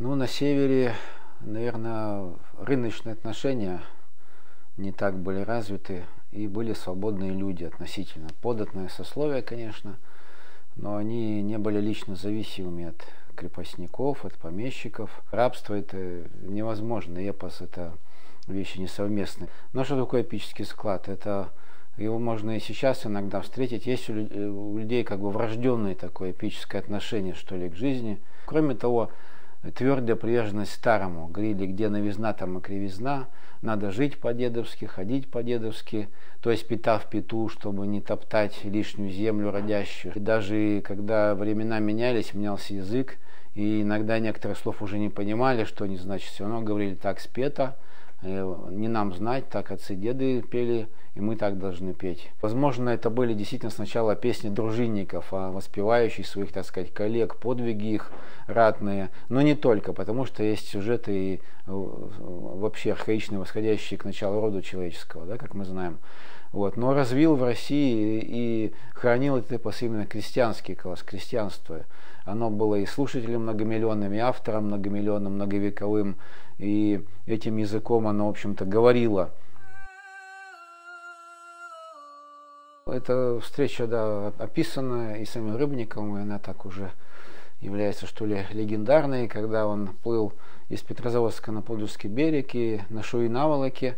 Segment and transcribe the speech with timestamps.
[0.00, 0.94] Ну, на севере,
[1.40, 3.80] наверное, рыночные отношения
[4.76, 8.28] не так были развиты, и были свободные люди относительно.
[8.40, 9.98] Податное сословие, конечно,
[10.76, 13.04] но они не были лично зависимыми от
[13.34, 15.10] крепостников, от помещиков.
[15.32, 17.92] Рабство это невозможно, эпос это
[18.46, 19.50] вещи несовместные.
[19.72, 21.08] Но что такое эпический склад?
[21.08, 21.48] Это
[21.96, 23.86] его можно и сейчас иногда встретить.
[23.86, 24.14] Есть у
[24.78, 28.20] людей как бы врожденное такое эпическое отношение, что ли, к жизни.
[28.46, 29.10] Кроме того,
[29.74, 31.28] твердая приверженность старому.
[31.28, 33.28] Говорили, где новизна, там и кривизна.
[33.60, 36.08] Надо жить по-дедовски, ходить по-дедовски,
[36.40, 40.14] то есть пита в пету, чтобы не топтать лишнюю землю родящую.
[40.14, 43.18] И даже когда времена менялись, менялся язык,
[43.54, 46.28] и иногда некоторых слов уже не понимали, что они значат.
[46.28, 47.76] Все равно говорили так спето,
[48.22, 50.88] э, не нам знать, так отцы деды пели,
[51.18, 52.30] и мы так должны петь.
[52.40, 58.12] Возможно, это были действительно сначала песни дружинников, а воспевающих своих, так сказать, коллег, подвиги их
[58.46, 64.40] ратные, но не только, потому что есть сюжеты и э, вообще архаичные, восходящие к началу
[64.40, 65.98] рода человеческого, да, как мы знаем.
[66.52, 66.76] Вот.
[66.76, 71.80] Но развил в России и хранил это эпос именно крестьянский класс, крестьянство.
[72.24, 76.14] Оно было и слушателем многомиллионным, и автором многомиллионным, многовековым,
[76.58, 79.32] и этим языком оно, в общем-то, говорило
[82.88, 86.90] Эта встреча, да, описана и самим Рыбником, и она так уже
[87.60, 90.32] является, что ли, легендарной, когда он плыл
[90.70, 93.96] из Петрозаводска на Подольский берег и на Шуи-Наволоке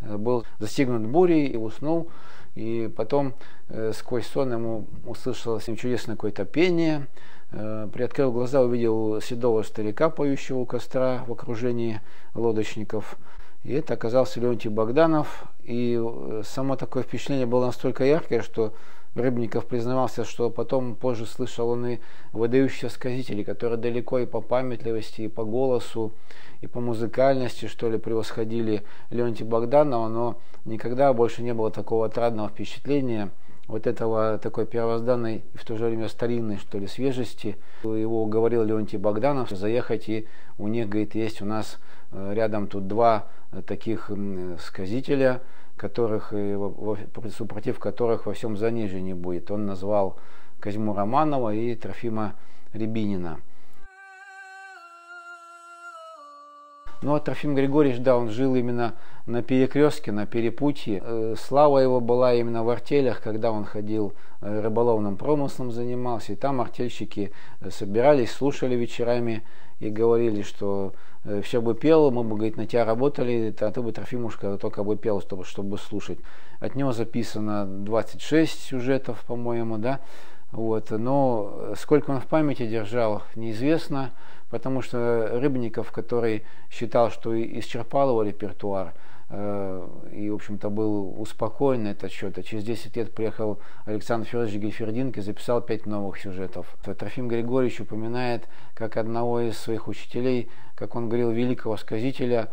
[0.00, 2.10] э, был застигнут бурей и уснул.
[2.56, 3.34] И потом
[3.68, 7.06] э, сквозь сон ему услышалось чудесное какое-то пение.
[7.52, 12.00] Э, приоткрыл глаза, увидел седого старика, поющего у костра в окружении
[12.34, 13.16] лодочников.
[13.64, 15.44] И это оказался Леонтий Богданов.
[15.64, 18.74] И э, само такое впечатление было настолько яркое, что
[19.14, 21.98] Рыбников признавался, что потом позже слышал он и
[22.32, 26.12] выдающихся сказителей, которые далеко и по памятливости, и по голосу,
[26.60, 32.48] и по музыкальности, что ли, превосходили Леонтия Богданова, но никогда больше не было такого отрадного
[32.48, 33.30] впечатления,
[33.66, 37.56] вот этого такой первозданной и в то же время старинной, что ли, свежести.
[37.82, 40.26] Его уговорил Леонтий Богданов заехать, и
[40.58, 41.78] у них, говорит, есть у нас
[42.12, 43.26] э, рядом тут два
[43.66, 44.10] таких
[44.60, 45.40] сказителя,
[45.76, 46.32] которых,
[47.36, 49.50] супротив которых во всем занижении будет.
[49.50, 50.18] Он назвал
[50.60, 52.34] Козьму Романова и Трофима
[52.72, 53.38] Рябинина.
[57.02, 58.94] Ну а Трофим Григорьевич, да, он жил именно
[59.26, 61.02] на перекрестке, на перепутье.
[61.02, 66.32] Э, слава его была именно в артелях, когда он ходил э, рыболовным промыслом занимался.
[66.32, 69.42] И там артельщики э, собирались, слушали вечерами
[69.80, 70.94] и говорили, что
[71.42, 74.94] все бы пел, мы бы, говорит, на тебя работали, а ты бы, Трофимушка, только бы
[74.96, 76.18] пел, чтобы, чтобы слушать.
[76.60, 80.00] От него записано 26 сюжетов, по-моему, да.
[80.52, 80.90] Вот.
[80.90, 84.12] Но сколько он в памяти держал, неизвестно
[84.54, 88.94] потому что Рыбников, который считал, что исчерпал его репертуар,
[89.28, 92.38] э, и, в общем-то, был успокоен на этот счет.
[92.38, 96.72] А через 10 лет приехал Александр Федорович Гельфердинг и записал пять новых сюжетов.
[96.84, 102.48] Трофим Григорьевич упоминает, как одного из своих учителей, как он говорил, великого сказителя,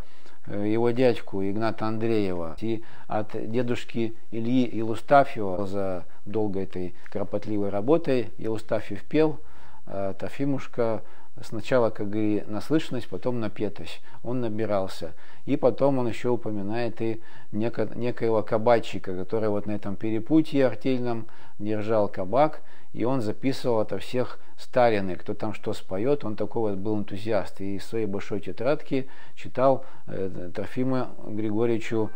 [0.48, 2.58] э, его дядьку Игната Андреева.
[2.62, 9.40] И от дедушки Ильи Илустафьева за долгой этой кропотливой работой Илустафьев пел,
[9.86, 11.04] а Трофимушка
[11.42, 14.02] сначала как бы наслышанность, потом напетость.
[14.24, 15.14] Он набирался.
[15.46, 17.22] И потом он еще упоминает и
[17.52, 21.28] неко, некоего кабачика, который вот на этом перепутье артельном
[21.58, 22.62] держал кабак,
[22.94, 27.62] и он записывал это всех старины, кто там что споет, он такой вот был энтузиаст.
[27.62, 32.12] И из своей большой тетрадки читал э, Трофима Григорьевичу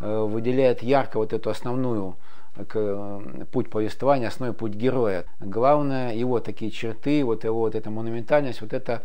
[0.00, 2.16] э, выделяет ярко вот эту основную
[2.68, 3.20] к,
[3.52, 5.24] путь повествования, основной путь героя.
[5.40, 9.02] Главное его такие черты, вот его вот эта монументальность, вот это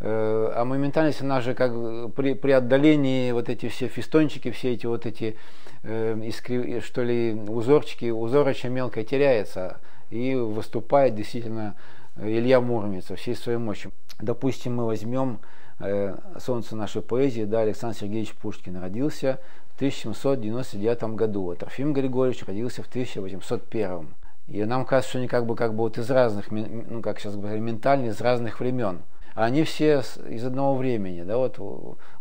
[0.00, 1.72] э, а моментальность, она же как
[2.14, 5.36] при, при отдалении вот эти все фистончики, все эти вот эти
[5.82, 9.80] э, искри, что ли узорчики, узороча мелко теряется
[10.10, 11.74] и выступает действительно
[12.16, 13.90] Илья Муромец во всей своей мощи.
[14.20, 15.40] Допустим, мы возьмем
[15.80, 19.40] э, солнце нашей поэзии, да, Александр Сергеевич Пушкин родился
[19.76, 24.14] 1799 году, а Трофим Григорьевич родился в 1801.
[24.48, 27.34] И нам кажется, что они как бы, как бы вот из разных, ну как сейчас
[27.34, 29.02] говорят, ментально из разных времен.
[29.34, 31.58] А они все из одного времени, да, вот,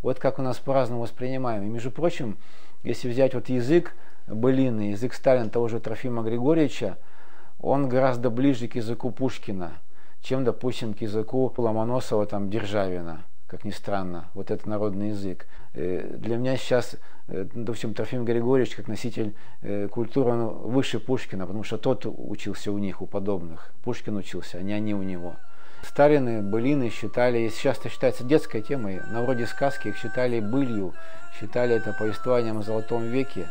[0.02, 1.64] вот как у нас по-разному воспринимаем.
[1.64, 2.38] И, между прочим,
[2.84, 3.94] если взять вот язык
[4.26, 6.98] былины, язык Сталина того же Трофима Григорьевича,
[7.62, 9.74] он гораздо ближе к языку Пушкина,
[10.22, 13.24] чем, допустим, к языку Ломоносова, там, Державина.
[13.48, 15.48] Как ни странно, вот этот народный язык.
[15.74, 16.96] Э, для меня сейчас,
[17.28, 22.72] э, допустим, Трофим Григорьевич, как носитель э, культуры, он выше Пушкина, потому что тот учился
[22.72, 23.72] у них, у подобных.
[23.84, 25.36] Пушкин учился, а не они у него.
[25.84, 30.94] Сталины, былины считали, сейчас это считается детской темой, на вроде сказки их считали былью,
[31.40, 33.48] считали это повествованием о Золотом веке.